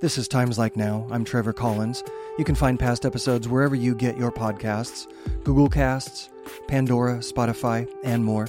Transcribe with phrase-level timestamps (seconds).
[0.00, 1.06] This is Times Like Now.
[1.10, 2.02] I'm Trevor Collins.
[2.38, 5.06] You can find past episodes wherever you get your podcasts
[5.44, 6.30] Google Casts,
[6.68, 8.48] Pandora, Spotify, and more.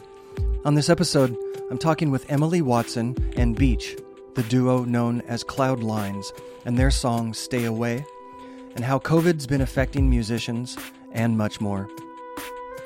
[0.64, 1.36] On this episode,
[1.70, 3.98] I'm talking with Emily Watson and Beach,
[4.36, 6.28] the duo known as Cloudlines,
[6.64, 8.06] and their song Stay Away,
[8.78, 10.78] and how COVID's been affecting musicians,
[11.12, 11.90] and much more.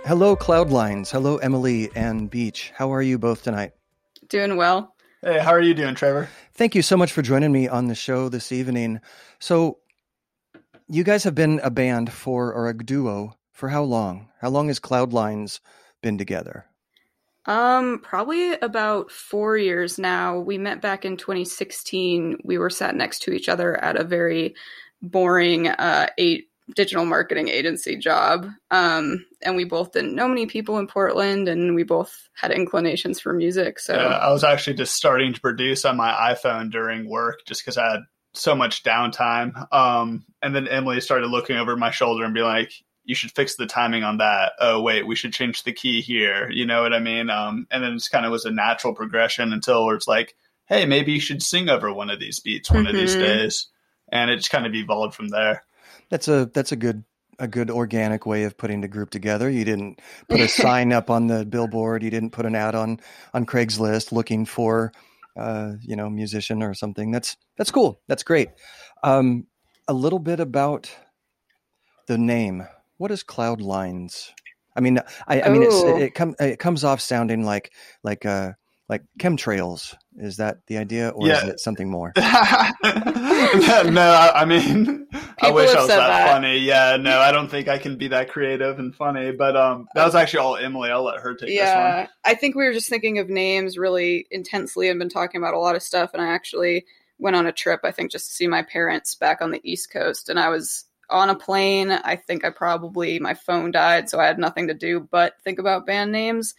[0.05, 1.11] Hello, Cloudlines.
[1.11, 2.73] Hello, Emily and Beach.
[2.75, 3.73] How are you both tonight?
[4.27, 4.95] Doing well.
[5.21, 6.29] Hey, how are you doing, Trevor?
[6.57, 9.01] Thank you so much for joining me on the show this evening.
[9.39, 9.79] So,
[10.87, 14.29] you guys have been a band for, or a duo, for how long?
[14.39, 15.59] How long has Cloudlines
[16.01, 16.65] been together?
[17.45, 20.39] Um, probably about four years now.
[20.39, 22.37] We met back in 2016.
[22.45, 24.55] We were sat next to each other at a very
[25.01, 28.47] boring uh, eight digital marketing agency job.
[28.71, 33.19] Um, and we both didn't know many people in Portland and we both had inclinations
[33.19, 33.79] for music.
[33.79, 37.61] So yeah, I was actually just starting to produce on my iPhone during work just
[37.61, 38.01] because I had
[38.33, 39.71] so much downtime.
[39.73, 42.71] Um, and then Emily started looking over my shoulder and be like,
[43.03, 44.53] you should fix the timing on that.
[44.59, 46.49] Oh, wait, we should change the key here.
[46.49, 47.29] You know what I mean?
[47.29, 50.35] Um, and then it's kind of was a natural progression until it's like,
[50.65, 52.87] hey, maybe you should sing over one of these beats one mm-hmm.
[52.87, 53.23] of these mm-hmm.
[53.23, 53.67] days.
[54.11, 55.63] And it just kind of evolved from there.
[56.09, 57.03] That's a that's a good
[57.39, 59.49] a good organic way of putting the group together.
[59.49, 62.03] You didn't put a sign up on the billboard.
[62.03, 62.99] You didn't put an ad on
[63.33, 64.91] on Craigslist looking for
[65.37, 67.11] uh, you know musician or something.
[67.11, 67.99] That's that's cool.
[68.07, 68.49] That's great.
[69.03, 69.47] Um,
[69.87, 70.89] a little bit about
[72.07, 72.65] the name.
[72.97, 74.29] What is Cloudlines?
[74.75, 77.71] I mean, I, I mean, it, it, com- it comes off sounding like
[78.03, 78.53] like uh,
[78.87, 79.95] like chemtrails.
[80.17, 81.43] Is that the idea, or yeah.
[81.43, 82.13] is it something more?
[82.17, 82.21] no,
[82.83, 86.59] I mean, People I wish I was that, that, funny.
[86.59, 89.31] Yeah, no, I don't think I can be that creative and funny.
[89.31, 90.89] But um, that was actually all Emily.
[90.89, 93.77] I'll let her take yeah, this one I think we were just thinking of names
[93.77, 96.11] really intensely and been talking about a lot of stuff.
[96.13, 96.85] And I actually
[97.17, 97.81] went on a trip.
[97.83, 100.85] I think just to see my parents back on the East Coast, and I was
[101.09, 101.91] on a plane.
[101.91, 105.59] I think I probably my phone died, so I had nothing to do but think
[105.59, 106.53] about band names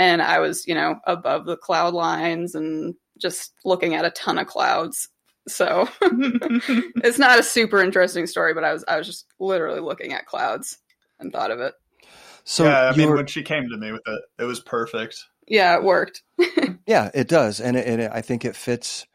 [0.00, 4.38] and I was, you know, above the cloud lines and just looking at a ton
[4.38, 5.10] of clouds.
[5.46, 10.14] So it's not a super interesting story, but I was I was just literally looking
[10.14, 10.78] at clouds
[11.18, 11.74] and thought of it.
[12.44, 15.22] So yeah, I mean, when she came to me with it, it was perfect.
[15.46, 16.22] Yeah, it worked.
[16.86, 19.06] yeah, it does, and it, it, I think it fits.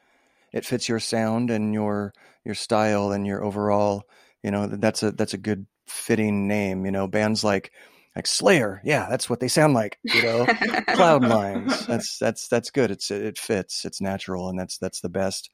[0.54, 2.14] It fits your sound and your
[2.44, 4.04] your style and your overall.
[4.44, 6.86] You know, that's a that's a good fitting name.
[6.86, 7.72] You know, bands like
[8.16, 8.82] like Slayer.
[8.84, 10.00] Yeah, that's what they sound like.
[10.04, 10.46] You know,
[10.94, 11.86] cloud lines.
[11.86, 12.92] That's that's that's good.
[12.92, 13.86] It's it fits.
[13.86, 15.50] It's natural, and that's that's the best.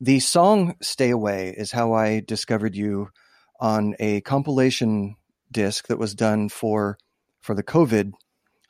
[0.00, 3.08] The song "Stay Away" is how I discovered you
[3.60, 5.16] on a compilation
[5.50, 6.98] disc that was done for
[7.40, 8.12] for the COVID.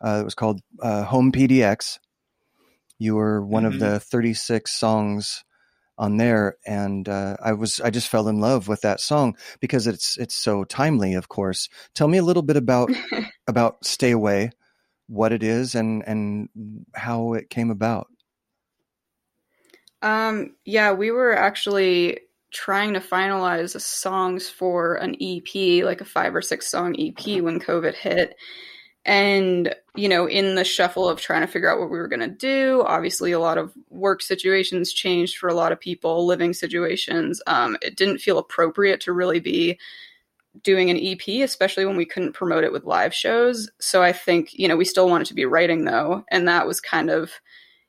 [0.02, 1.98] Uh, it was called uh, Home PDX.
[2.98, 3.74] You were one mm-hmm.
[3.74, 5.44] of the 36 songs
[6.00, 9.86] on there, and uh, I was I just fell in love with that song because
[9.86, 11.14] it's it's so timely.
[11.14, 12.90] Of course, tell me a little bit about
[13.46, 14.50] about "Stay Away,"
[15.06, 16.48] what it is, and and
[16.94, 18.08] how it came about.
[20.02, 26.34] Um, yeah, we were actually trying to finalize songs for an EP, like a five
[26.34, 28.34] or six song EP, when COVID hit
[29.04, 32.20] and you know in the shuffle of trying to figure out what we were going
[32.20, 36.52] to do obviously a lot of work situations changed for a lot of people living
[36.52, 37.42] situations.
[37.46, 39.78] Um, it didn't feel appropriate to really be
[40.62, 43.70] doing an ep especially when we couldn't promote it with live shows.
[43.80, 46.24] So i think you know we still wanted to be writing though.
[46.30, 47.32] And that was kind of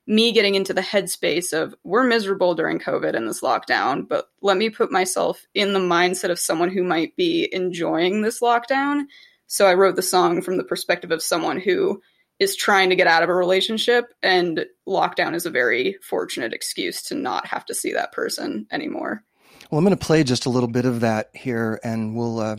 [0.06, 4.56] me getting into the headspace of we're miserable during covid and this lockdown but let
[4.56, 9.04] me put myself in the mindset of someone who might be enjoying this lockdown
[9.52, 12.00] so I wrote the song from the perspective of someone who
[12.38, 17.02] is trying to get out of a relationship, and lockdown is a very fortunate excuse
[17.02, 19.22] to not have to see that person anymore.
[19.70, 22.56] Well, I'm going to play just a little bit of that here, and we'll uh,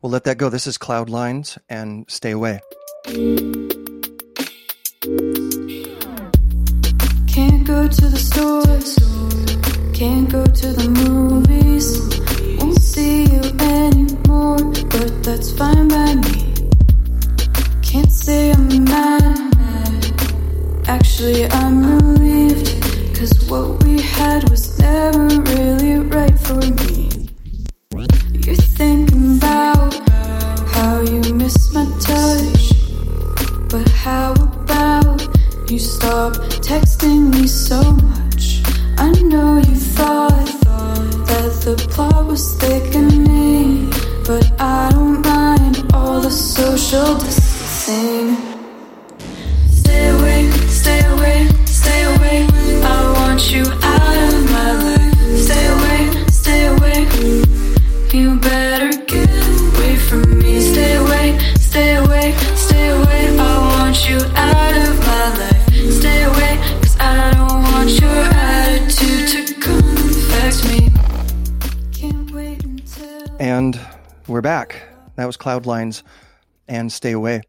[0.00, 0.48] we'll let that go.
[0.48, 2.60] This is Cloudlines, and stay away.
[7.26, 8.94] Can't go to the stores,
[9.92, 12.25] can't go to the movies,
[74.46, 74.80] back.
[75.16, 76.04] That was Cloudlines
[76.68, 77.42] and Stay Away.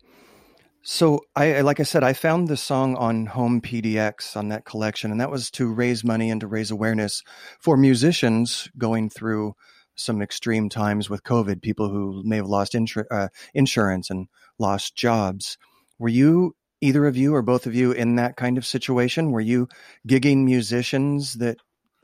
[0.81, 5.11] So, I like I said, I found the song on Home PDX on that collection,
[5.11, 7.21] and that was to raise money and to raise awareness
[7.59, 9.53] for musicians going through
[9.93, 14.27] some extreme times with COVID, people who may have lost insur- uh, insurance and
[14.57, 15.59] lost jobs.
[15.99, 19.29] Were you either of you or both of you in that kind of situation?
[19.29, 19.67] Were you
[20.07, 21.57] gigging musicians that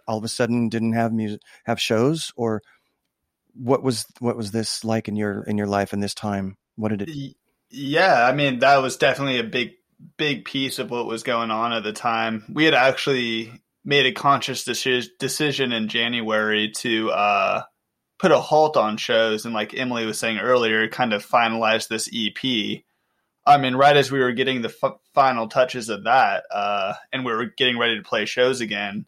[0.07, 2.61] all of a sudden didn't have music, have shows, or
[3.53, 6.57] what was what was this like in your in your life in this time?
[6.75, 7.35] What did it?
[7.69, 9.71] Yeah, I mean that was definitely a big
[10.17, 12.45] big piece of what was going on at the time.
[12.51, 17.63] We had actually made a conscious decision in January to uh,
[18.19, 22.09] put a halt on shows, and like Emily was saying earlier, kind of finalize this
[22.13, 22.81] EP.
[23.45, 27.25] I mean, right as we were getting the f- final touches of that, uh, and
[27.25, 29.05] we were getting ready to play shows again,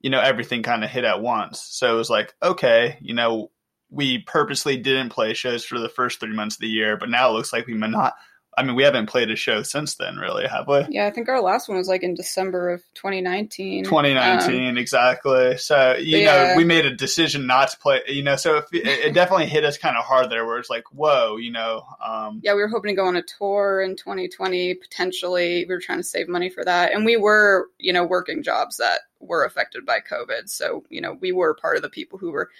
[0.00, 1.60] you know, everything kind of hit at once.
[1.60, 3.50] So it was like, okay, you know,
[3.90, 7.30] we purposely didn't play shows for the first three months of the year, but now
[7.30, 8.14] it looks like we may not.
[8.58, 10.86] I mean, we haven't played a show since then, really, have we?
[10.88, 13.84] Yeah, I think our last one was like in December of 2019.
[13.84, 15.58] 2019, um, exactly.
[15.58, 19.12] So, you know, we made a decision not to play, you know, so it, it
[19.12, 21.84] definitely hit us kind of hard there where it's like, whoa, you know.
[22.02, 25.66] Um, yeah, we were hoping to go on a tour in 2020, potentially.
[25.68, 26.94] We were trying to save money for that.
[26.94, 30.48] And we were, you know, working jobs that were affected by COVID.
[30.48, 32.50] So, you know, we were part of the people who were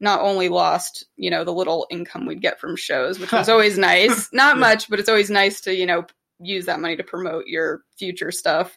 [0.00, 3.78] not only lost, you know, the little income we'd get from shows, which was always
[3.78, 4.28] nice.
[4.32, 6.04] Not much, but it's always nice to, you know,
[6.38, 8.76] use that money to promote your future stuff.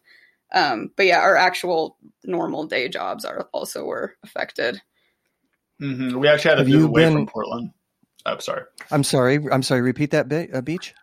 [0.53, 4.81] Um, but yeah, our actual normal day jobs are also were affected.
[5.81, 6.17] Mm-hmm.
[6.17, 7.13] We actually had to Have move away been...
[7.13, 7.71] from Portland.
[8.25, 8.63] Oh, sorry.
[8.91, 9.39] I'm sorry.
[9.51, 9.81] I'm sorry.
[9.81, 10.93] Repeat that bit, uh, Beach.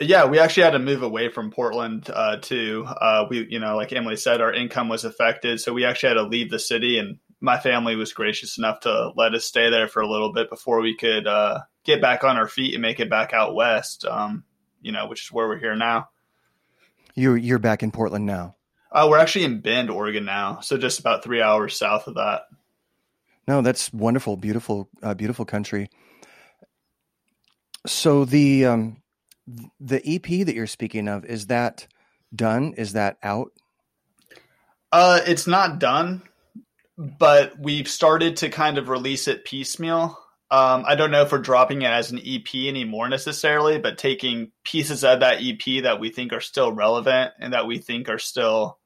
[0.00, 2.84] Yeah, we actually had to move away from Portland uh, too.
[2.86, 6.14] Uh, we, you know, like Emily said, our income was affected, so we actually had
[6.14, 9.86] to leave the city and my family was gracious enough to let us stay there
[9.86, 13.00] for a little bit before we could uh, get back on our feet and make
[13.00, 14.06] it back out west.
[14.06, 14.44] Um,
[14.80, 16.08] you know, which is where we're here now.
[17.14, 18.56] You're you're back in Portland now.
[18.90, 22.42] Uh, we're actually in Bend, Oregon now, so just about three hours south of that.
[23.46, 25.90] No, that's wonderful, beautiful, uh, beautiful country.
[27.86, 29.02] So the um,
[29.78, 31.86] the EP that you're speaking of is that
[32.34, 32.72] done?
[32.78, 33.52] Is that out?
[34.90, 36.22] Uh, it's not done
[36.96, 40.18] but we've started to kind of release it piecemeal.
[40.50, 44.52] Um, I don't know if we're dropping it as an EP anymore necessarily, but taking
[44.62, 48.18] pieces of that EP that we think are still relevant and that we think are
[48.18, 48.78] still,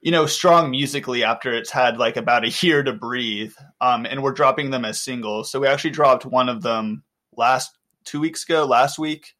[0.00, 3.54] you know, strong musically after it's had like about a year to breathe.
[3.80, 5.50] Um, and we're dropping them as singles.
[5.50, 7.04] So we actually dropped one of them
[7.34, 9.34] last two weeks ago, last week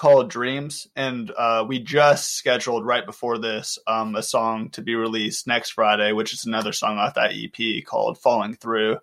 [0.00, 4.94] called Dreams, and uh, we just scheduled right before this um, a song to be
[4.94, 8.96] released next Friday, which is another song off that EP called Falling Through.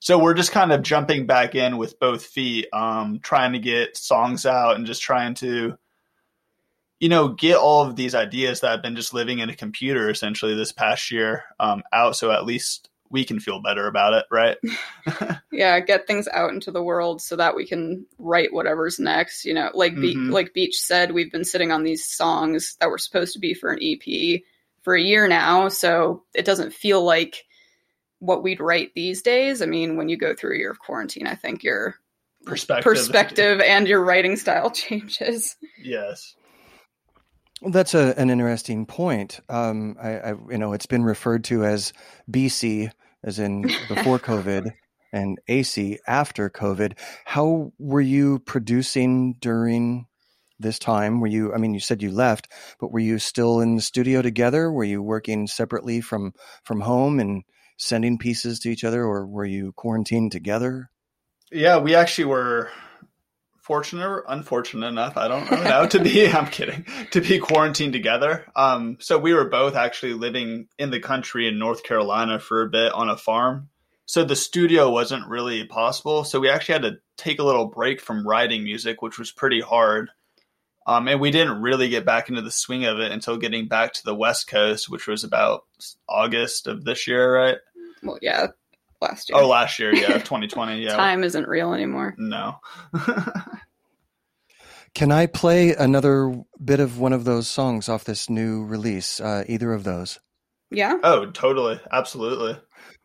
[0.00, 3.96] So we're just kind of jumping back in with both feet, um, trying to get
[3.96, 5.78] songs out and just trying to,
[7.00, 10.10] you know, get all of these ideas that have been just living in a computer
[10.10, 12.16] essentially this past year um, out.
[12.16, 14.56] So at least we can feel better about it, right?
[15.52, 19.44] yeah, get things out into the world so that we can write whatever's next.
[19.44, 20.00] You know, like mm-hmm.
[20.00, 23.54] Be- like Beach said, we've been sitting on these songs that were supposed to be
[23.54, 24.40] for an EP
[24.82, 27.44] for a year now, so it doesn't feel like
[28.18, 29.60] what we'd write these days.
[29.62, 31.96] I mean, when you go through a year of quarantine, I think your
[32.44, 35.56] perspective, perspective and your writing style changes.
[35.82, 36.34] Yes.
[37.64, 39.40] Well, that's a, an interesting point.
[39.48, 41.94] Um, I, I, you know, it's been referred to as
[42.30, 42.90] BC
[43.22, 44.70] as in before COVID,
[45.14, 46.98] and AC after COVID.
[47.24, 50.04] How were you producing during
[50.58, 51.20] this time?
[51.20, 54.20] Were you, I mean, you said you left, but were you still in the studio
[54.20, 54.70] together?
[54.70, 57.44] Were you working separately from, from home and
[57.78, 60.90] sending pieces to each other, or were you quarantined together?
[61.50, 62.70] Yeah, we actually were
[63.64, 68.46] fortunate or unfortunate enough, I don't know, to be, I'm kidding, to be quarantined together.
[68.54, 72.68] Um, so we were both actually living in the country in North Carolina for a
[72.68, 73.70] bit on a farm.
[74.06, 76.24] So the studio wasn't really possible.
[76.24, 79.62] So we actually had to take a little break from writing music, which was pretty
[79.62, 80.10] hard.
[80.86, 83.94] Um, and we didn't really get back into the swing of it until getting back
[83.94, 85.64] to the West Coast, which was about
[86.06, 87.56] August of this year, right?
[88.02, 88.48] Well, yeah,
[89.04, 89.38] last year.
[89.38, 90.82] Oh, last year, yeah, 2020.
[90.82, 92.14] Yeah, time isn't real anymore.
[92.18, 92.56] No.
[94.94, 99.20] Can I play another bit of one of those songs off this new release?
[99.20, 100.20] Uh, either of those?
[100.70, 100.98] Yeah.
[101.02, 102.56] Oh, totally, absolutely.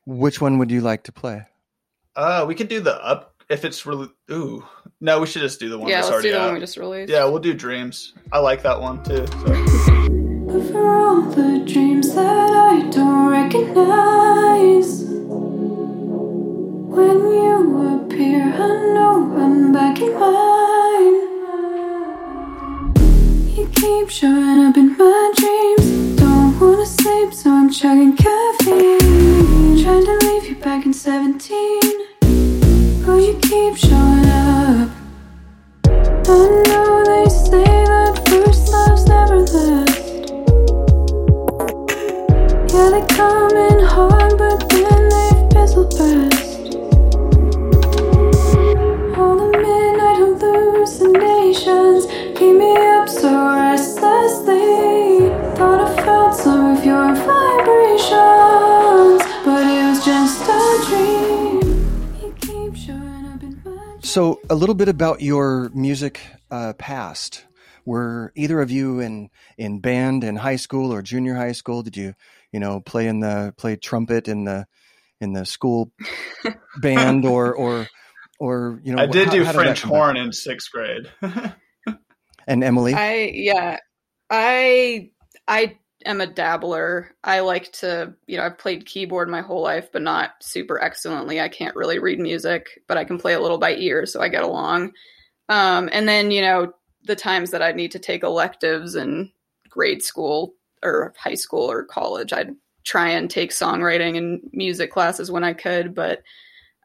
[0.06, 1.46] Which one would you like to play?
[2.16, 4.10] Uh, we could do the up if it's really.
[4.32, 4.66] Ooh,
[5.02, 5.90] no, we should just do the one.
[5.90, 6.46] Yeah, let's do the out.
[6.46, 7.12] one we just released.
[7.12, 8.14] Yeah, we'll do dreams.
[8.32, 9.26] I like that one too.
[9.28, 10.70] So.
[10.72, 15.09] For all the dreams that I don't recognize.
[24.20, 26.20] Showing up in my dreams.
[26.20, 29.82] Don't wanna sleep, so I'm chugging caffeine.
[29.82, 31.80] Trying to leave you back in 17.
[33.06, 34.26] But you keep showing
[36.26, 36.69] up.
[64.50, 66.20] A little bit about your music
[66.52, 67.46] uh, past.
[67.86, 71.82] Were either of you in in band in high school or junior high school?
[71.82, 72.14] Did you,
[72.52, 74.68] you know, play in the play trumpet in the
[75.22, 75.92] in the school
[76.82, 77.88] band or or
[78.40, 79.02] or you know?
[79.02, 79.98] I did how- do how French come about?
[79.98, 81.10] horn in sixth grade.
[82.48, 83.78] And Emily, I yeah,
[84.32, 85.12] I
[85.48, 87.16] I am a dabbler.
[87.24, 91.42] I like to, you know, I've played keyboard my whole life, but not super excellently.
[91.42, 94.30] I can't really read music, but I can play a little by ear, so I
[94.30, 94.94] get along.
[95.50, 99.32] Um, and then you know, the times that I need to take electives in
[99.70, 100.54] grade school
[100.84, 105.54] or high school or college, I'd try and take songwriting and music classes when I
[105.54, 106.24] could, but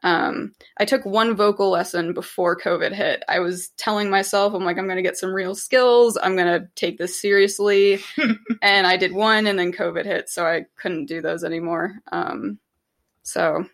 [0.03, 3.23] um, I took one vocal lesson before COVID hit.
[3.27, 6.17] I was telling myself, I'm like, I'm going to get some real skills.
[6.21, 7.99] I'm going to take this seriously.
[8.61, 11.95] and I did one, and then COVID hit, so I couldn't do those anymore.
[12.11, 12.59] Um,
[13.23, 13.65] so,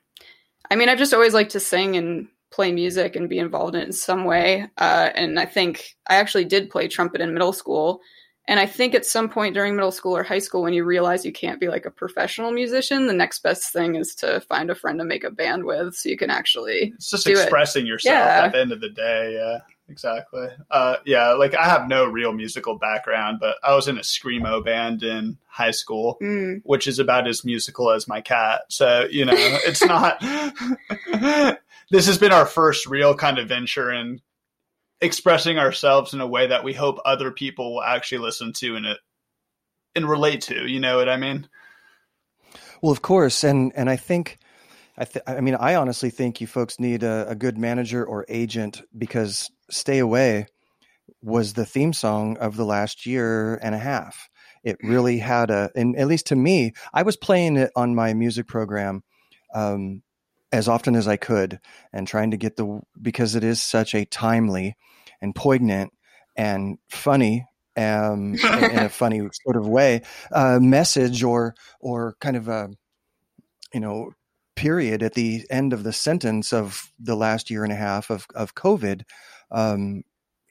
[0.70, 3.82] I mean, I've just always liked to sing and play music and be involved in
[3.82, 4.68] it in some way.
[4.78, 8.01] Uh, and I think I actually did play trumpet in middle school.
[8.48, 11.24] And I think at some point during middle school or high school, when you realize
[11.26, 14.76] you can't be like a professional musician, the next best thing is to find a
[14.76, 16.92] friend to make a band with so you can actually.
[16.96, 17.38] It's just Do it.
[17.40, 18.46] expressing yourself Yeah.
[18.46, 19.36] at the end of the day.
[19.36, 20.48] Yeah, exactly.
[20.72, 24.66] Uh, yeah, like I have no real musical background, but I was in a screamo
[24.66, 28.64] band in high school, Mm, which is about as musical as my cat.
[28.70, 30.20] So you know, it's not.
[31.92, 34.20] this has been our first real kind of venture in
[35.01, 38.86] expressing ourselves in a way that we hope other people will actually listen to and
[38.86, 38.98] it
[39.96, 40.67] and relate to.
[40.67, 41.48] You know what I mean?
[42.81, 44.39] Well, of course, and and I think,
[44.98, 48.25] I th- I mean, I honestly think you folks need a, a good manager or
[48.27, 50.48] agent because "Stay Away"
[51.22, 54.29] was the theme song of the last year and a half.
[54.63, 58.13] It really had a, and at least to me, I was playing it on my
[58.13, 59.03] music program
[59.53, 60.03] um,
[60.51, 61.60] as often as I could,
[61.93, 64.75] and trying to get the because it is such a timely
[65.22, 65.93] and poignant
[66.36, 67.46] and funny
[67.77, 72.70] um, in, in a funny sort of way uh, message or or kind of a
[73.74, 74.12] you know
[74.55, 78.25] period at the end of the sentence of the last year and a half of
[78.36, 79.03] of COVID.
[79.51, 80.03] Um,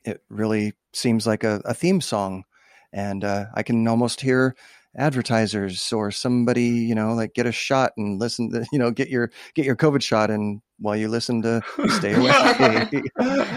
[0.04, 2.44] it really seems like a, a theme song,
[2.92, 4.56] and uh, I can almost hear
[4.96, 9.08] advertisers or somebody you know like get a shot and listen to you know get
[9.08, 12.90] your get your COVID shot and while you listen to stay away.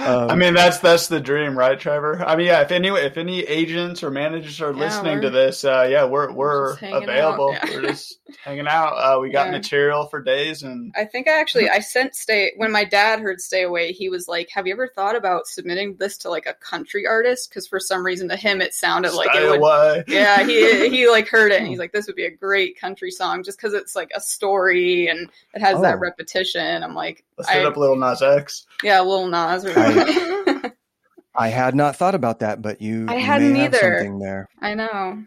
[0.04, 2.22] Um, I mean, that's that's the dream, right, Trevor?
[2.26, 2.62] I mean, yeah.
[2.62, 6.32] If any if any agents or managers are Yeah, listening to this, uh, yeah, we're
[6.34, 7.52] we're just hanging available.
[7.54, 7.76] out, yeah.
[7.76, 8.92] We're just hanging out.
[8.96, 9.52] Uh, we got Yeah.
[9.54, 13.40] material for days, and I think I actually I sent stay when my dad heard
[13.40, 16.54] "Stay Away." He was like, "Have you ever thought about submitting this to like a
[16.56, 19.60] country artist?" Because for some reason to him it sounded like stay it would.
[19.60, 20.04] away.
[20.08, 23.12] Yeah, he he like heard it and he's like, "This would be a great country
[23.12, 25.82] song," just because it's like a story and it has Oh.
[25.84, 26.84] that repetition.
[26.84, 28.66] I'm like, Let's hit I- up Lil Nas X.
[28.84, 29.66] yeah, Lil Nas.
[29.66, 30.72] Or I-
[31.36, 33.98] I had not thought about that, but you, I you hadn't may have either.
[33.98, 34.48] something there.
[34.62, 35.24] I know,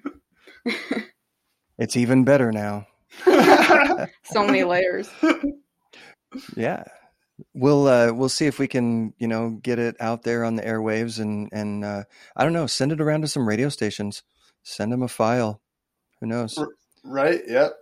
[1.78, 2.86] It's even better now.
[4.24, 5.08] so many layers.
[6.56, 6.84] Yeah.
[7.54, 10.62] We'll uh, we'll see if we can you know get it out there on the
[10.62, 14.22] airwaves and and uh, I don't know send it around to some radio stations
[14.62, 15.60] send them a file
[16.20, 16.68] who knows R-
[17.04, 17.40] right?
[17.46, 17.72] Yep.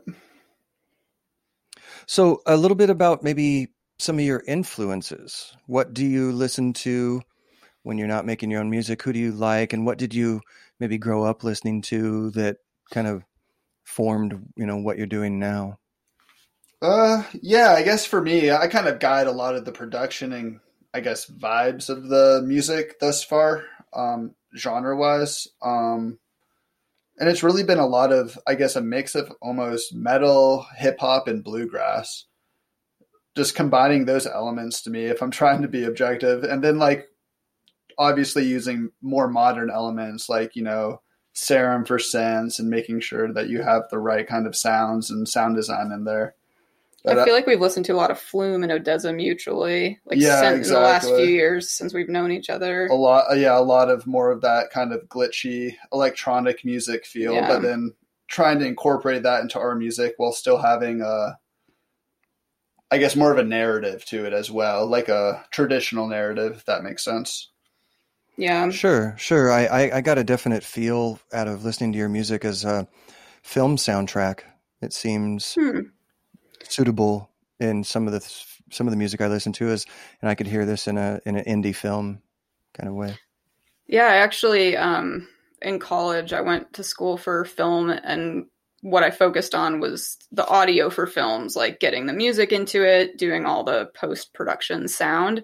[2.07, 7.21] so a little bit about maybe some of your influences what do you listen to
[7.83, 10.41] when you're not making your own music who do you like and what did you
[10.81, 12.57] maybe grow up listening to that
[12.91, 13.23] kind of
[13.85, 15.79] formed you know what you're doing now
[16.83, 20.33] Uh, yeah, I guess for me, I kind of guide a lot of the production
[20.33, 20.61] and
[20.93, 25.49] I guess vibes of the music thus far, um, genre wise.
[25.63, 26.19] Um,
[27.19, 30.99] and it's really been a lot of, I guess, a mix of almost metal, hip
[31.01, 32.27] hop, and bluegrass.
[33.37, 37.09] Just combining those elements to me, if I'm trying to be objective, and then like
[37.99, 41.01] obviously using more modern elements like you know
[41.33, 45.29] serum for synths and making sure that you have the right kind of sounds and
[45.29, 46.35] sound design in there
[47.05, 50.19] But, I feel like we've listened to a lot of Flume and ODESZA mutually, like
[50.21, 52.87] Yeah, since, in the last few years since we've known each other.
[52.87, 57.05] a lot uh, yeah a lot of more of that kind of glitchy electronic music
[57.05, 57.49] feel Yeah.
[57.49, 57.95] but then
[58.29, 61.39] trying to incorporate that into our music while still having a
[62.95, 66.65] i guess more of a narrative to it as well like a traditional narrative if
[66.65, 67.51] that makes sense
[68.37, 69.51] Yeah, Sure, sure.
[69.51, 72.89] I, I, I got a definite feel out of listening to your music as a
[73.43, 74.41] film soundtrack.
[74.81, 75.81] It seems Hmm.
[76.63, 78.21] suitable in some of the
[78.71, 79.87] some of the music I listen to is,
[80.21, 82.23] and I could hear this in a in an indie film
[82.75, 83.17] kind of way.
[83.87, 85.29] Yeah, I actually, um,
[85.63, 88.47] in college, I went to school for film, and
[88.85, 93.17] what I focused on was the audio for films, like getting the music into it,
[93.17, 95.43] doing all the post production sound.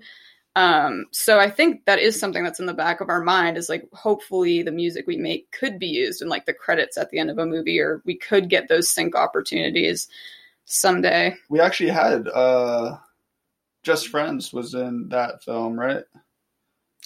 [0.56, 3.70] Um, so I think that is something that's in the back of our mind is
[3.70, 7.18] like, hopefully, the music we make could be used in like the credits at the
[7.18, 10.06] end of a movie, or we could get those sync opportunities
[10.66, 11.35] someday.
[11.49, 12.97] we actually had uh
[13.82, 16.04] just friends was in that film right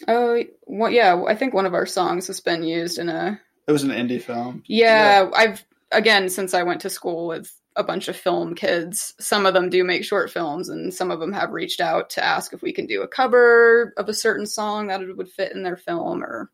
[0.08, 3.72] Oh, well, yeah, I think one of our songs has been used in a it
[3.72, 8.08] was an indie film Yeah, I've again since I went to school with a bunch
[8.08, 9.14] of film kids.
[9.18, 12.24] Some of them do make short films, and some of them have reached out to
[12.24, 15.52] ask if we can do a cover of a certain song that it would fit
[15.52, 16.50] in their film, or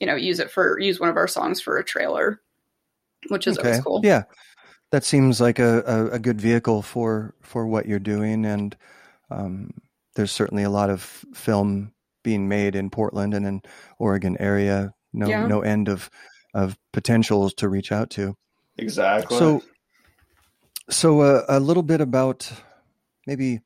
[0.00, 2.40] you know, use it for use one of our songs for a trailer,
[3.28, 4.00] which is always cool.
[4.04, 4.22] Yeah,
[4.90, 8.76] that seems like a, a, a good vehicle for for what you're doing, and
[9.30, 9.70] um,
[10.14, 11.02] there's certainly a lot of
[11.34, 13.62] film being made in Portland and in
[13.98, 14.92] Oregon area.
[15.12, 15.46] No Yeah.
[15.46, 16.08] no end of
[16.54, 18.36] of potentials to reach out to.
[18.78, 19.62] Exactly So,
[20.90, 22.50] so uh, a little bit about
[23.26, 23.60] maybe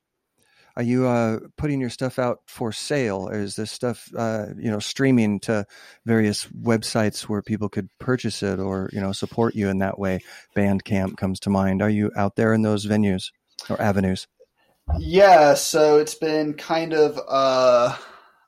[0.77, 4.69] are you uh, putting your stuff out for sale, or is this stuff uh, you
[4.69, 5.65] know streaming to
[6.05, 10.19] various websites where people could purchase it, or you know support you in that way?
[10.55, 11.81] Bandcamp comes to mind.
[11.81, 13.31] Are you out there in those venues
[13.71, 14.27] or avenues?
[14.99, 17.97] Yeah, so it's been kind of uh,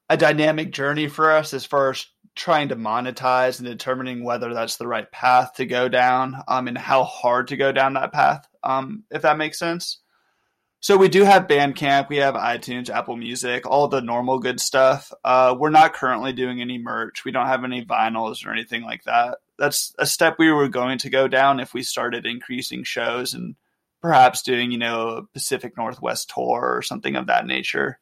[0.08, 2.06] a dynamic journey for us as far as
[2.39, 6.78] trying to monetize and determining whether that's the right path to go down um, and
[6.78, 9.99] how hard to go down that path, um, if that makes sense.
[10.80, 15.12] So we do have Bandcamp, we have iTunes, Apple Music, all the normal good stuff.
[15.25, 17.25] Uh, we're not currently doing any merch.
[17.25, 19.39] We don't have any vinyls or anything like that.
[19.58, 23.56] That's a step we were going to go down if we started increasing shows and
[24.02, 27.99] perhaps doing, you know, a Pacific Northwest tour or something of that nature.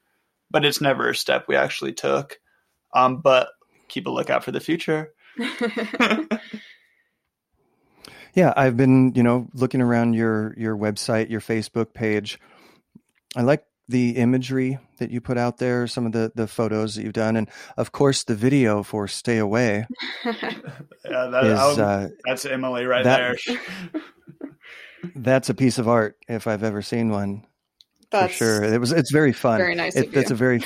[0.51, 2.39] But it's never a step we actually took.
[2.93, 3.49] Um, but
[3.87, 5.13] keep a lookout for the future.
[8.33, 12.39] Yeah, I've been you know looking around your your website, your Facebook page.
[13.35, 17.03] I like the imagery that you put out there, some of the the photos that
[17.03, 19.87] you've done, and of course the video for "Stay Away."
[21.09, 23.59] Yeah, that, is uh, that's Emily right that- there.
[25.15, 27.45] that's a piece of art if I've ever seen one
[28.11, 28.63] That's for sure.
[28.65, 29.57] It was it's very fun.
[29.57, 30.19] very nice It, of you.
[30.19, 30.61] it's a very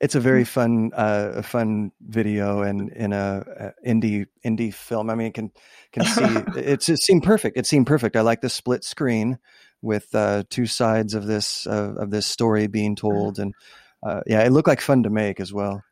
[0.00, 5.10] it's a very fun uh, a fun video and in a, a indie indie film.
[5.10, 5.50] I mean, can
[5.92, 7.56] can see it's it seemed perfect.
[7.56, 8.16] It seemed perfect.
[8.16, 9.38] I like the split screen
[9.82, 13.54] with uh, two sides of this uh, of this story being told, and
[14.06, 15.82] uh, yeah, it looked like fun to make as well.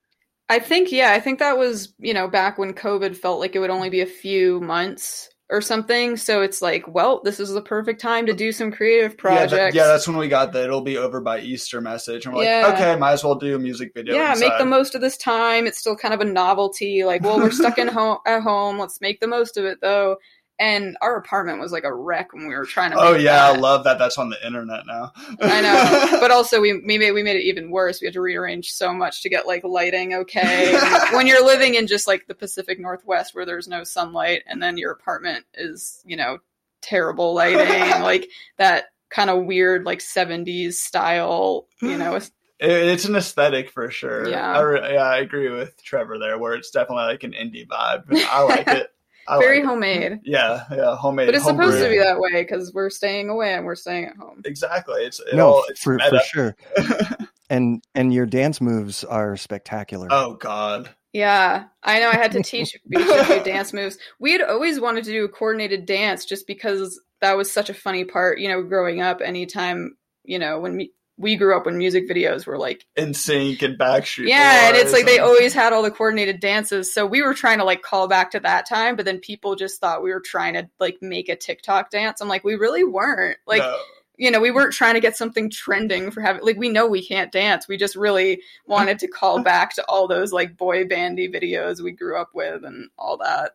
[0.49, 3.59] I think, yeah, I think that was, you know, back when COVID felt like it
[3.59, 6.17] would only be a few months or something.
[6.17, 9.53] So it's like, well, this is the perfect time to do some creative yeah, projects.
[9.53, 12.27] that- yeah, that's when we got the it'll be over by Easter message.
[12.27, 14.15] And we're like, okay, might as well do a music video.
[14.15, 15.67] yeah, make the most of this time.
[15.67, 17.05] It's still kind of a novelty.
[17.05, 18.79] Like, well, we're stuck in home at home.
[18.79, 20.17] Let's make the most of it, though.
[20.59, 22.97] And our apartment was like a wreck when we were trying to.
[22.99, 23.99] Oh yeah, I love that.
[23.99, 25.13] That's on the internet now.
[25.41, 28.01] I know, but also we we made we made it even worse.
[28.01, 30.79] We had to rearrange so much to get like lighting okay.
[31.13, 34.79] When you're living in just like the Pacific Northwest where there's no sunlight, and then
[34.79, 36.39] your apartment is you know
[36.81, 42.19] terrible lighting, like that kind of weird like 70s style, you know.
[42.59, 44.29] It's an aesthetic for sure.
[44.29, 44.53] Yeah.
[44.53, 48.05] I re- yeah, I agree with Trevor there, where it's definitely like an indie vibe.
[48.11, 48.91] I like it.
[49.29, 49.67] I Very like it.
[49.67, 51.29] homemade, Yeah, yeah, homemade.
[51.29, 54.17] but it's supposed to be that way because we're staying away and we're staying at
[54.17, 54.43] home.
[54.45, 55.03] Exactly.
[55.03, 56.57] It's it no, all, it's for for sure.
[57.51, 60.09] and and your dance moves are spectacular.
[60.11, 60.91] Oh God.
[61.13, 62.11] Yeah, I know.
[62.11, 63.97] I had to teach each you dance moves.
[64.19, 67.75] We had always wanted to do a coordinated dance just because that was such a
[67.75, 68.39] funny part.
[68.39, 72.47] You know, growing up, anytime you know when me, we grew up when music videos
[72.47, 74.29] were like, NSYNC and backstreet.
[74.29, 76.93] yeah, and it's like they always had all the coordinated dances.
[76.93, 79.81] So we were trying to like call back to that time, but then people just
[79.81, 82.21] thought we were trying to like make a TikTok dance.
[82.21, 83.39] I'm like, we really weren't.
[83.47, 83.79] Like, No.
[84.19, 87.07] you know, we weren't trying to get something trending for having like we know we
[87.07, 87.67] can't dance.
[87.67, 91.93] We just really wanted to call back to all those like boy bandy videos we
[91.93, 93.53] grew up with and all that.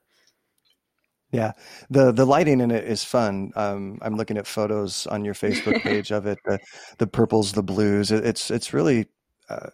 [1.32, 1.54] Yeah,
[1.90, 3.52] the the lighting in it is fun.
[3.56, 6.40] Um, I'm looking at photos on your Facebook page of it.
[6.46, 6.60] The
[6.98, 8.12] the purples, the blues.
[8.12, 9.08] It, it's it's really
[9.50, 9.70] uh,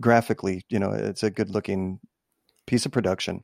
[0.00, 2.00] graphically, you know, it's a good looking
[2.66, 3.42] piece of production.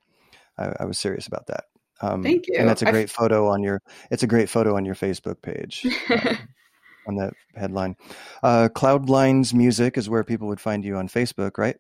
[0.59, 1.65] I, I was serious about that.
[2.01, 2.57] Um, Thank you.
[2.59, 3.81] And that's a great photo on your.
[4.11, 5.87] It's a great photo on your Facebook page.
[6.11, 6.37] uh,
[7.07, 7.97] on that headline,
[8.43, 11.77] uh, Cloudlines Music is where people would find you on Facebook, right?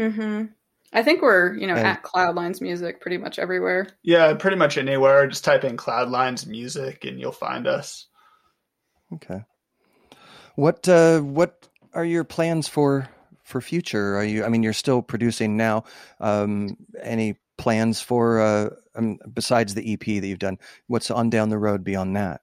[0.00, 0.44] hmm
[0.92, 3.88] I think we're you know And- at Cloudlines Music pretty much everywhere.
[4.02, 5.26] Yeah, pretty much anywhere.
[5.26, 8.06] Just type in Cloudlines music and you'll find us.
[9.14, 9.42] Okay.
[10.56, 13.08] What uh, what are your plans for
[13.42, 14.16] for future?
[14.16, 14.44] Are you?
[14.44, 15.84] I mean, you're still producing now.
[16.20, 20.58] Um, any plans for uh, um, besides the EP that you've done?
[20.88, 22.42] What's on down the road beyond that?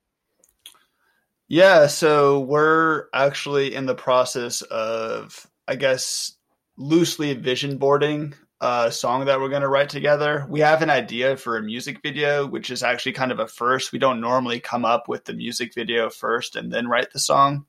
[1.47, 6.33] Yeah, so we're actually in the process of, I guess,
[6.80, 10.46] loosely vision boarding a song that we're going to write together.
[10.50, 13.92] We have an idea for a music video, which is actually kind of a first.
[13.92, 17.65] We don't normally come up with the music video first and then write the song.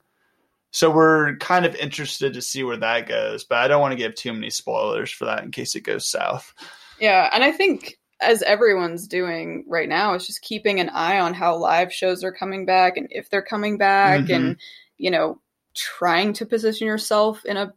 [0.72, 3.98] So we're kind of interested to see where that goes, but I don't want to
[3.98, 6.54] give too many spoilers for that in case it goes south.
[7.00, 11.34] Yeah, and I think as everyone's doing right now, it's just keeping an eye on
[11.34, 14.34] how live shows are coming back and if they're coming back, Mhm.
[14.34, 14.56] and
[14.98, 15.40] you know,
[15.74, 17.72] trying to position yourself in a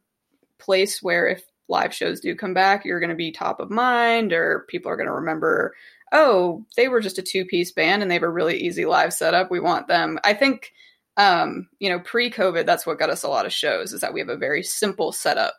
[0.64, 4.34] place where if live shows do come back, you're going to be top of mind,
[4.34, 5.76] or people are going to remember,
[6.12, 9.14] oh, they were just a two piece band and they have a really easy live
[9.14, 9.50] setup.
[9.50, 10.20] We want them.
[10.24, 10.72] I think.
[11.16, 14.20] Um, you know, pre-COVID, that's what got us a lot of shows is that we
[14.20, 15.54] have a very simple setup.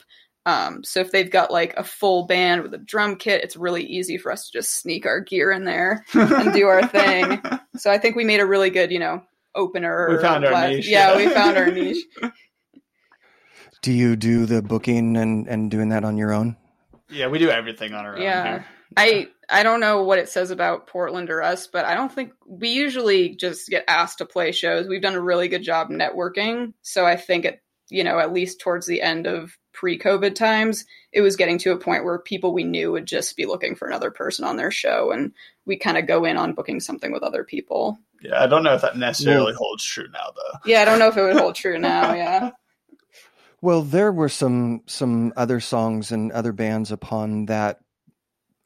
[0.47, 3.85] Um, so if they've got like a full band with a drum kit, it's really
[3.85, 7.41] easy for us to just sneak our gear in there and do our thing.
[7.77, 9.21] So I think we made a really good, you know,
[9.53, 10.09] opener.
[10.09, 11.17] We found our niche, yeah.
[11.17, 12.05] we found our niche.
[13.85, 16.57] Do you do the booking and and doing that on your own?
[17.11, 18.23] yeah, we do everything on our own.
[18.23, 18.45] Yeah.
[18.45, 18.67] here.
[18.97, 22.33] I I don't know what it says about Portland or us, but I don't think
[22.47, 24.89] we usually just get asked to play shows.
[24.89, 28.59] We've done a really good job networking, so I think it you know at least
[28.59, 32.65] towards the end of pre-COVID times, it was getting to a point where people we
[32.65, 35.33] knew would just be looking for another person on their show, and
[35.67, 37.99] we kind of go in on booking something with other people.
[38.23, 40.59] Yeah, I don't know if that necessarily holds true now, though.
[40.65, 42.15] Yeah, I don't know if it would hold true now.
[42.15, 42.51] Yeah,
[43.65, 47.81] Well, there were some some other songs and other bands upon that.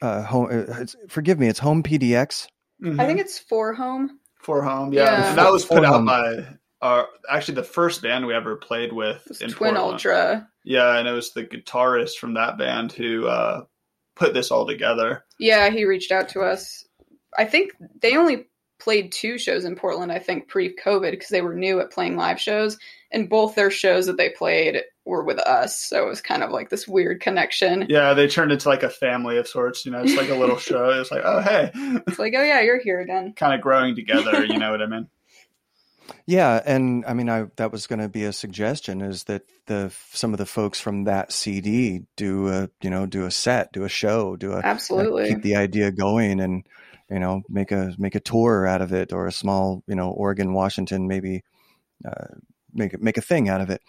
[0.03, 2.49] Uh, home, uh, it's, forgive me, it's Home PDX.
[2.85, 4.19] I think it's for home.
[4.41, 5.05] For home, yeah.
[5.05, 5.29] Yeah.
[5.29, 6.07] And that was put For out Home.
[6.07, 6.47] by
[6.83, 9.95] our actually the first band we ever played with It's in Twin Portland.
[9.95, 10.49] Ultra.
[10.65, 13.67] Yeah, and it was the guitarist from that band who uh,
[14.17, 15.25] put this all together.
[15.39, 16.85] Yeah, he reached out to us.
[17.37, 17.71] I think
[18.03, 18.47] they only
[18.79, 22.17] played two shows in Portland, I think, pre COVID, because they were new at playing
[22.17, 22.79] live shows.
[23.11, 25.81] And both their shows that they played were with us.
[25.81, 27.87] So it was kind of like this weird connection.
[27.89, 29.87] Yeah, they turned into like a family of sorts.
[29.87, 30.91] You know, it's like a little show.
[30.91, 31.71] It's like, oh hey,
[32.07, 33.33] It's like, oh, yeah, you're here again.
[33.35, 34.45] kind of growing together.
[34.45, 35.09] You know what I mean?
[36.27, 39.93] Yeah, and I mean, I that was going to be a suggestion is that the
[40.13, 43.85] some of the folks from that CD do a you know do a set, do
[43.85, 45.29] a show, do a Absolutely.
[45.29, 46.67] keep the idea going, and
[47.11, 50.11] you know make a make a tour out of it or a small you know
[50.11, 51.43] Oregon, Washington, maybe
[52.07, 52.27] uh,
[52.73, 53.81] make make a thing out of it.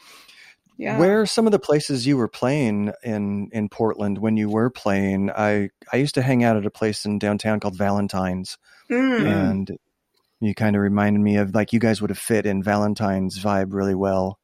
[0.77, 0.97] yeah.
[0.97, 4.69] Where are some of the places you were playing in in Portland when you were
[4.69, 5.29] playing?
[5.31, 8.57] I I used to hang out at a place in downtown called Valentine's,
[8.89, 9.25] Mm.
[9.25, 9.77] and
[10.41, 13.73] you kind of reminded me of like you guys would have fit in Valentine's vibe
[13.73, 14.39] really well.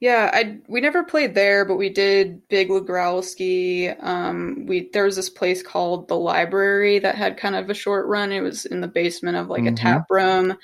[0.00, 4.00] Yeah, I we never played there, but we did Big Legrowski.
[4.02, 8.06] Um, we there was this place called the Library that had kind of a short
[8.06, 8.30] run.
[8.30, 9.72] It was in the basement of like Mhm.
[9.72, 10.56] a tap room.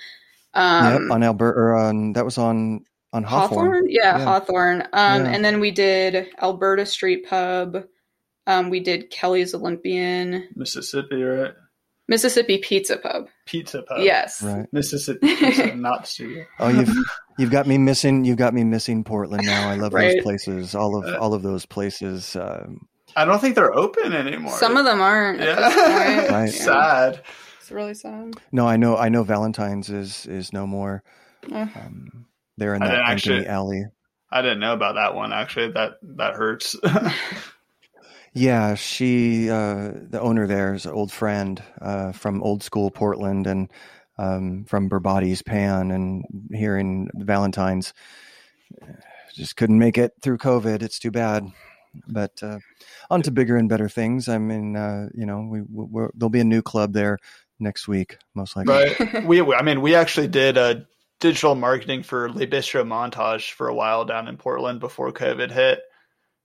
[0.55, 3.67] Um, yep, on Albert or on that was on on Hawthorne.
[3.67, 4.25] Hawthorne, yeah, Yeah.
[4.25, 4.83] Hawthorne.
[4.93, 5.31] Um, Yeah.
[5.33, 7.85] and then we did Alberta Street Pub.
[8.47, 11.55] Um, we did Kelly's Olympian, Mississippi, right?
[12.09, 13.29] Mississippi Pizza Pub.
[13.47, 14.01] Pizza Pub.
[14.01, 14.67] yes, Right.
[14.73, 16.45] Mississippi Pizza, not studio.
[16.61, 16.95] Oh, you've
[17.39, 18.25] you've got me missing.
[18.25, 19.69] You've got me missing Portland now.
[19.71, 20.15] I love Right.
[20.17, 20.75] those places.
[20.75, 22.37] All of Uh, all of those places.
[22.37, 22.87] Um,
[23.17, 24.53] I don't think they're open anymore.
[24.59, 25.41] some of them aren't.
[25.41, 26.31] Yeah, point.
[26.31, 26.53] Right.
[26.55, 26.65] Yeah.
[26.65, 27.23] sad.
[27.61, 28.35] It's really sad.
[28.53, 28.97] no, I know.
[28.97, 29.23] I know.
[29.23, 31.03] Valentine's is is no more.
[31.51, 32.27] Uh, Um,
[32.59, 33.85] they're in I that Anthony actually- Alley.
[34.31, 35.33] I didn't know about that one.
[35.33, 36.77] Actually, that that hurts.
[38.35, 43.47] Yeah, she, uh, the owner there is an old friend uh, from old school Portland
[43.47, 43.71] and
[44.19, 47.95] um, from Berbati's Pan and here in Valentine's.
[49.35, 50.83] Just couldn't make it through COVID.
[50.83, 51.47] It's too bad.
[52.09, 52.59] But uh,
[53.09, 54.29] on to bigger and better things.
[54.29, 57.19] I mean, uh, you know, we we're, there'll be a new club there
[57.61, 58.75] next week, most likely.
[58.75, 59.25] Right.
[59.27, 60.87] we, I mean, we actually did a
[61.21, 65.83] digital marketing for Le Bistro Montage for a while down in Portland before COVID hit.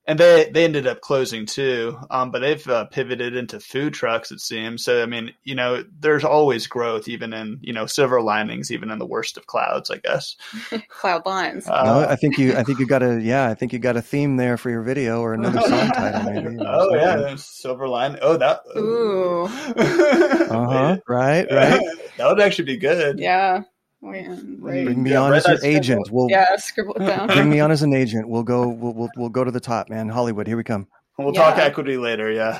[0.10, 2.00] And they they ended up closing too.
[2.10, 4.84] Um, but they've uh, pivoted into food trucks, it seems.
[4.84, 8.89] So I mean, you know, there's always growth, even in you know silver linings, even
[8.89, 10.36] in the worst of clouds, I guess.
[10.89, 11.67] Cloud lines.
[11.67, 12.56] Uh, no, I think you.
[12.56, 13.22] I think you got a.
[13.22, 16.24] Yeah, I think you got a theme there for your video or another song title,
[16.24, 16.58] maybe.
[16.60, 18.17] oh yeah, silver line.
[18.22, 18.62] Oh that.
[18.78, 19.48] Ooh.
[20.50, 20.98] Uh huh.
[21.08, 21.45] Right.
[21.52, 21.80] Right.
[22.17, 23.19] that would actually be good.
[23.19, 23.62] yeah.
[24.02, 24.28] Wait,
[24.60, 24.86] right.
[24.86, 25.78] Bring me Yeah, on as your that schedule.
[25.78, 26.10] agent.
[26.12, 27.28] We'll Yeah, scribble it down.
[27.28, 28.30] bring me on as an agent.
[28.30, 28.68] We'll go.
[28.70, 30.08] We'll, we'll we'll go to the top, man.
[30.10, 30.48] Hollywood.
[30.48, 30.88] Here we come.
[31.18, 32.32] We'll talk equity later.
[32.32, 32.58] Yeah.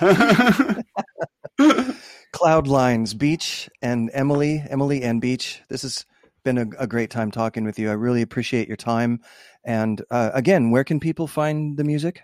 [2.34, 5.62] Cloudlines Beach and Emily, Emily and Beach.
[5.70, 6.06] This has
[6.44, 7.90] been a, a great time talking with you.
[7.90, 9.22] I really appreciate your time.
[9.66, 12.22] And uh, again, where can people find the music?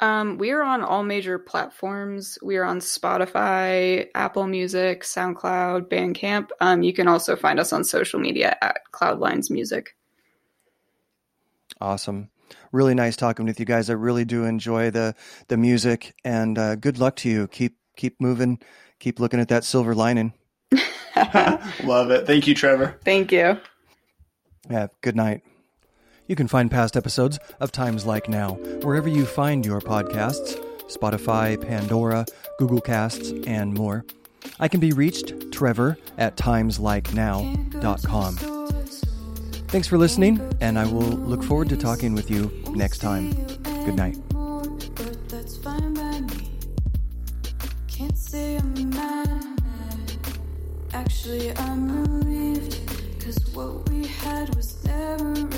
[0.00, 2.38] Um, we are on all major platforms.
[2.42, 6.50] We are on Spotify, Apple Music, SoundCloud, Bandcamp.
[6.60, 9.96] Um, you can also find us on social media at Cloudlines Music.
[11.80, 12.30] Awesome.
[12.72, 13.90] Really nice talking with you guys.
[13.90, 15.14] I really do enjoy the
[15.48, 17.48] the music, and uh, good luck to you.
[17.48, 18.58] Keep keep moving.
[19.00, 20.32] Keep looking at that silver lining.
[21.84, 22.26] Love it.
[22.26, 22.98] Thank you, Trevor.
[23.04, 23.58] Thank you.
[24.70, 24.88] Yeah.
[25.02, 25.42] Good night.
[26.28, 31.60] You can find past episodes of Times Like Now wherever you find your podcasts Spotify,
[31.60, 32.24] Pandora,
[32.58, 34.06] Google Casts, and more.
[34.58, 38.36] I can be reached, Trevor, at timeslikenow.com.
[39.68, 43.32] Thanks for listening, and I will look forward to talking with you next time.
[43.84, 44.16] Good night.
[50.94, 52.78] Actually, I'm relieved.
[53.20, 55.57] Cause what we had was never